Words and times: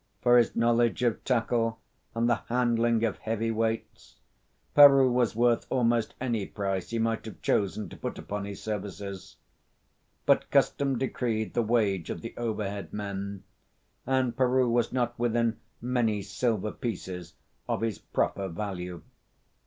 For 0.23 0.39
his 0.39 0.55
knowledge 0.55 1.03
of 1.03 1.23
tackle 1.23 1.79
and 2.15 2.27
the 2.27 2.39
handling 2.49 3.03
of 3.03 3.19
heavy 3.19 3.51
weights, 3.51 4.15
Peroo 4.75 5.11
was 5.11 5.35
worth 5.35 5.67
almost 5.69 6.15
any 6.19 6.47
price 6.47 6.89
he 6.89 6.97
might 6.97 7.23
have 7.25 7.39
chosen 7.43 7.87
to 7.89 7.95
put 7.97 8.17
upon 8.17 8.45
his 8.45 8.63
services; 8.63 9.35
but 10.25 10.49
custom 10.49 10.97
decreed 10.97 11.53
the 11.53 11.61
wage 11.61 12.09
of 12.09 12.21
the 12.21 12.33
overhead 12.35 12.91
men, 12.91 13.43
and 14.07 14.35
Peroo 14.35 14.71
was 14.71 14.91
not 14.91 15.19
within 15.19 15.59
many 15.81 16.23
silver 16.23 16.71
pieces 16.71 17.35
of 17.69 17.81
his 17.81 17.99
proper 17.99 18.47
value. 18.47 19.03